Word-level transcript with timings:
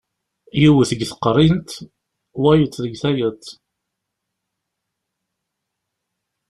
Yiwet 0.59 0.89
deg 0.91 1.01
teqrint, 1.09 1.69
wayeḍ 2.41 2.73
deg 2.83 2.93
tayeḍ. 3.01 3.43